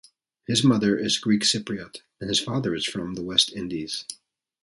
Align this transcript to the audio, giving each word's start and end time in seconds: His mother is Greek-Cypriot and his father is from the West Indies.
His 0.47 0.63
mother 0.63 0.97
is 0.97 1.19
Greek-Cypriot 1.19 1.97
and 2.19 2.27
his 2.27 2.39
father 2.39 2.73
is 2.73 2.87
from 2.87 3.13
the 3.13 3.21
West 3.21 3.51
Indies. 3.53 4.05